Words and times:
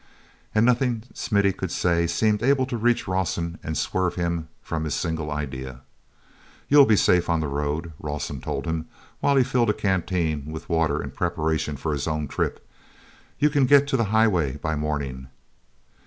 And 0.55 0.65
nothing 0.65 1.03
Smithy 1.13 1.53
could 1.53 1.69
say 1.69 2.07
seemed 2.07 2.41
able 2.41 2.65
to 2.65 2.75
reach 2.75 3.07
Rawson 3.07 3.59
and 3.61 3.77
swerve 3.77 4.15
him 4.15 4.47
from 4.63 4.83
his 4.83 4.95
single 4.95 5.29
idea. 5.29 5.81
"You'll 6.67 6.87
be 6.87 6.95
safe 6.95 7.29
on 7.29 7.39
the 7.39 7.47
road," 7.47 7.93
Rawson 7.99 8.41
told 8.41 8.65
him, 8.65 8.87
while 9.19 9.35
he 9.35 9.43
filled 9.43 9.69
a 9.69 9.73
canteen 9.75 10.47
with 10.47 10.67
water 10.69 11.03
in 11.03 11.11
preparation 11.11 11.77
for 11.77 11.93
his 11.93 12.07
own 12.07 12.27
trip. 12.27 12.67
"You 13.37 13.51
can 13.51 13.67
get 13.67 13.87
to 13.89 13.95
the 13.97 14.05
highway 14.05 14.57
by 14.57 14.75
morning." 14.75 15.27